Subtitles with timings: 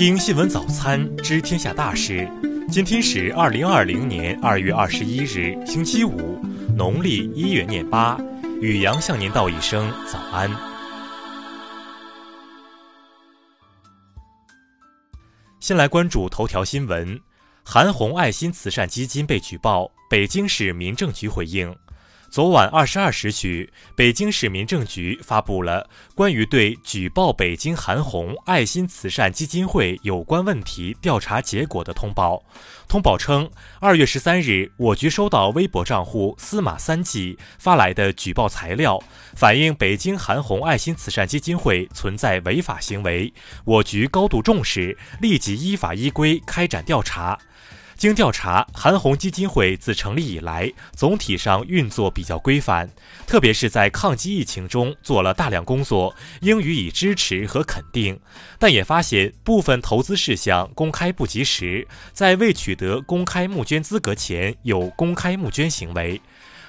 [0.00, 2.26] 听新闻早餐知天下大事。
[2.70, 6.42] 今天是二零二零年二月二十一日，星期五，
[6.74, 8.18] 农历一月廿八。
[8.62, 10.50] 宇阳向您道一声早安。
[15.60, 17.20] 先来关注头条新闻：
[17.62, 21.76] 韩红爱心慈善基金被举报，北京市民政局回应。
[22.30, 32.40] 昨晚二十二时许，北京市民政局发布了关于对举报北京韩红爱心慈善基金会有关问题调查结果的通报。
[32.86, 39.02] 通报称，二月十三日，我局收到微博账户司马三季发来的举报材料，
[39.34, 43.32] 反映北京韩红爱心慈善基金会存在违法行为，
[43.64, 47.36] 我局高度重视，立即依法依规开展调查。
[48.00, 52.88] 经调查，韩红基金会自成立以来，总体上运作比较规范，
[53.26, 58.18] 特别是在抗击疫情中做了大量工作，应予以支持和肯定。
[58.58, 66.18] 但也发现部分投资事项公开不及时，在未取得公开募捐资格前有公开募捐行为。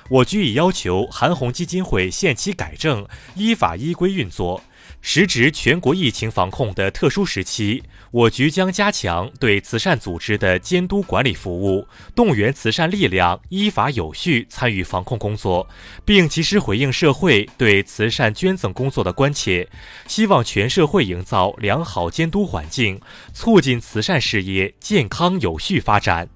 [0.10, 4.62] 我局已要求韩红基金会限期改正，依法依规运作。
[5.02, 15.68] 时值全国疫情防控的特殊时期，我局将加强对慈善组织的监督管理服务，动员慈善力量依法有序参与防控工作，
[16.06, 19.68] 并及时回应社会对慈善捐赠工作的关切。
[20.08, 23.02] 希望全社会营造良好监督环境，
[23.34, 26.30] 促进慈善事业健康有序发展。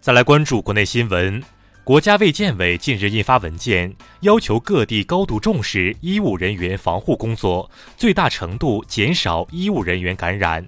[0.00, 1.42] 再来关注国内新闻。
[1.84, 10.66] 国家卫健委近日印发文件，要求各地高度重视医务人员防护工作，最大程度减少医务人员感染。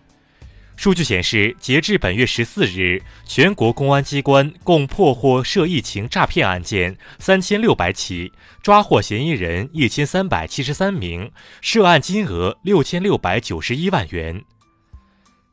[0.76, 8.30] 数据显示，截至本月十四日，全国公安机关共破获涉疫情诈骗案件三千六百起，
[8.62, 11.30] 抓获嫌疑人一千三百七十三名，
[11.62, 14.44] 涉案金额六千六百九十一万元。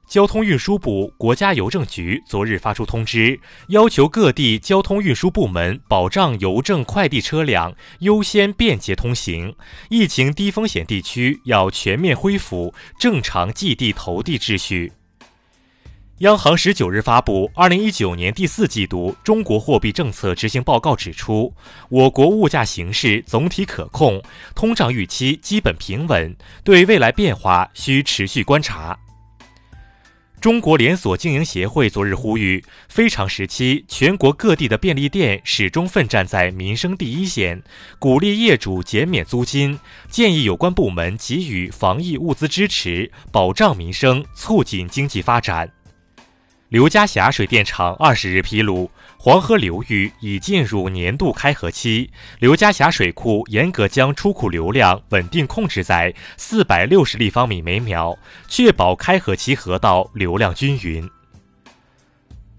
[0.08, 9.56] 交通运输部、国家邮政局昨日发出通知，要求各地交通运输部门保障邮政快递车辆优先便捷通行。
[9.90, 14.92] 疫情低风险地区要全面恢复正常寄递投递秩序。
[16.20, 21.52] 央行十九日发布二零一九年第四季度中国货币政策执行报告，指出，
[21.90, 24.22] 我国物价形势总体可控，
[24.54, 28.98] 通胀预期基本平稳，对未来变化需持续观察。
[30.44, 37.64] 中国连锁经营协会昨日呼吁，非常时期，全国各地的便利店始终奋战在民生第一线，
[37.98, 45.72] 鼓励业主减免租金，建议有关部门给予防疫物资支持，保障民生，促进经济发展。
[46.74, 48.90] 刘家峡水电厂二十日披露。
[49.20, 58.18] 黄河流域已进入年度开河期，刘家峡水库严格将出库流量稳定控制在四百六十立方米每秒，
[58.48, 61.08] 确保开河期河道流量均匀。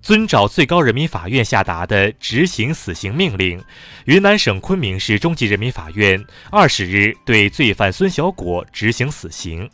[0.00, 3.60] 遵照最高人民法院下达的执行死刑命令，
[4.04, 9.68] 云南省昆明市中级人民法院二十日对罪犯孙小果执行死刑。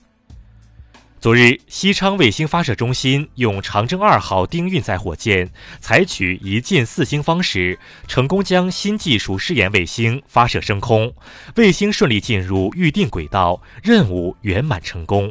[1.20, 11.12] 昨日，西昌卫星发射中心用长征二号丁运载火箭，采取一箭四星方式，成功将新技术试验卫星发射升空，
[11.56, 15.30] 卫星顺利进入预定轨道，任务圆满成功。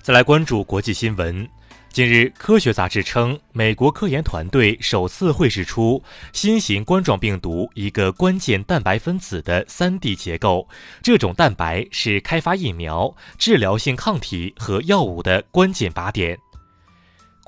[0.00, 1.48] 再来关注国际新闻。
[1.92, 6.00] 近日，科学杂志称，美国科研团队首次绘制出
[6.32, 10.68] 新型冠状病毒一个关键蛋白分子的 3D 结构。
[11.02, 16.38] 这种蛋白是开发疫苗、治疗性抗体和药物的关键靶点。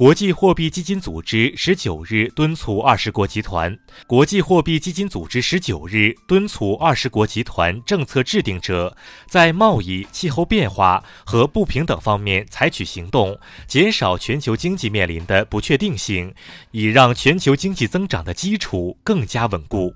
[0.02, 3.78] 国际货币基金组织十九日敦促二十国集团。
[4.04, 8.96] 国际货币基金组织十九日敦促二十国集团政策制定者
[9.28, 16.34] 在贸易、气候变化和不平等方面采取行动，减少全球经济面临的不确定性，
[16.72, 19.94] 以让全球经济增长的基础更加稳固。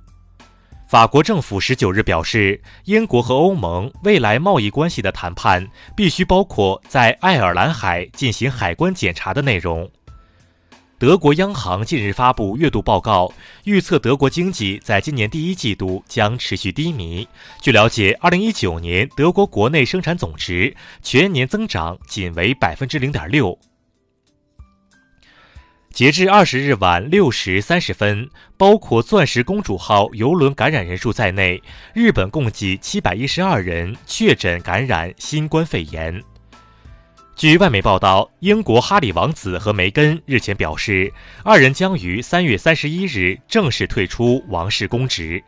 [0.86, 5.66] 法国政府十九日表示，英国和欧盟未来贸易关系的谈判
[5.96, 9.90] 必须包括在爱尔兰海进行海关检查的内容。
[10.96, 13.32] 德国央行近日发布月度报告，
[13.64, 17.26] 预测德国经济在今年第一季度将持续低迷。
[17.60, 20.72] 据了解，二零一九年德国国内生产总值
[21.02, 23.58] 全年增长仅为百分之零点六。
[25.96, 28.28] 截至二十日晚六时三十分，
[28.58, 31.58] 包括“钻石公主号”游轮感染人数在内，
[31.94, 36.22] 日本共计七百一十二人确诊感染新冠肺炎。
[37.34, 41.10] 据外媒报道，英国哈里王子和梅根日前表示，
[41.42, 45.42] 二人将于三月三十一日正式退出王室公职。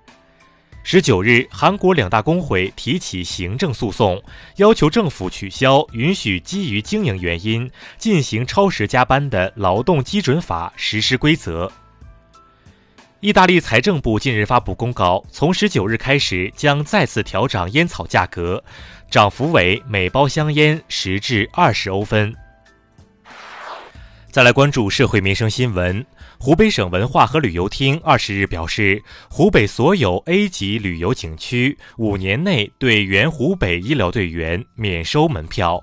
[0.90, 4.23] 十九日，韩国两大工会提起行政诉讼，
[4.56, 11.70] 要求政府取消允许基于经营原因进行超时加班的劳动基准法实施规则。
[13.20, 18.64] 意大利财政部近日发布公告，从十九日开始将再次调涨烟草价格，
[19.11, 22.35] 涨幅为每包香烟十至二十欧分。
[24.38, 26.06] 再来关注社会民生新闻。
[26.38, 35.82] 湖北省文化和旅游厅二十日表示，湖北所有 A 级旅游景区五年内对原湖北医疗队员免收门票。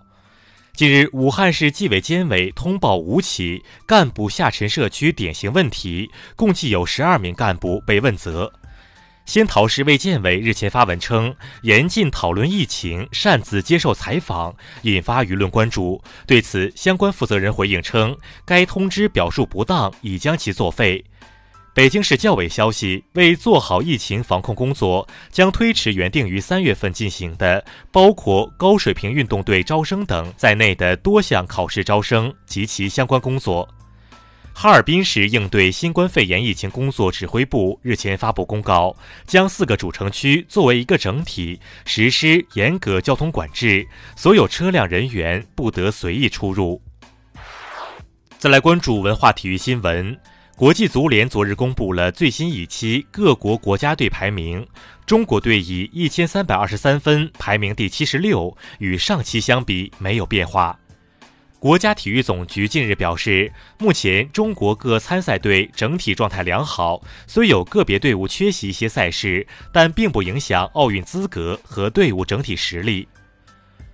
[0.73, 8.49] 近日，武汉市纪委监委通报五起干部下沉社区典型问题，共计有十二名干部被问责。
[9.25, 16.01] 仙桃市卫健委日前发文称，严禁讨论疫情、擅自接受采访，引发舆论关注。
[16.27, 21.03] 对此，相关负责人回应称，该通知表述不当，已将其作废。
[21.73, 33.67] 北京市教委消息，为做好疫情防控工作，将推迟原定于三月份进行的包括高水平运动队招生等在内的多项考试招生及其相关工作。
[34.57, 38.95] 哈尔滨市应对新冠肺炎疫情工作指挥部日前发布公告，
[39.27, 43.85] 将四个主城区作为一个整体，实施严格交通管制，
[44.15, 46.81] 所有车辆人员不得随意出入。
[48.37, 50.17] 再来关注文化体育新闻，
[50.55, 54.65] 国际足联昨日公布了最新一期各国国家队排名，
[55.05, 60.79] 中国队以一千三百二十三分排名第七十六，与上期相比没有变化。
[61.65, 73.07] 国家体育总局近日表示，目前中国各参赛队整体状态良好，虽有个别队伍缺席一些赛事，但并不影响奥运资格和队伍整体实力。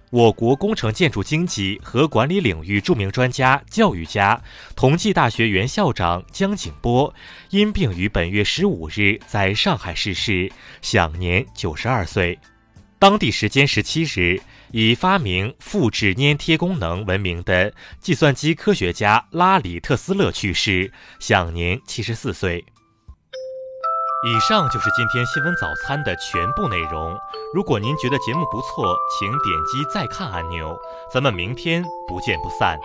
[0.09, 4.41] 我国工程建筑经济和管理领域著名专家、教育家、
[4.75, 7.15] 同济大学原校长江景波
[7.51, 10.51] 因病于本月十五日在上海逝世，
[10.81, 12.38] 享年九十二岁。
[13.01, 14.39] 当地时间十七日，
[14.69, 22.63] 以发明复制粘贴功能闻名的计算机科学家拉里·特斯勒去世，享年七十四岁。
[24.24, 27.18] 以上就是今天新闻早餐的全部内容。
[27.56, 30.77] 如果您觉得节目不错，请点击再看按钮。
[31.12, 32.77] 咱们明天不见不散。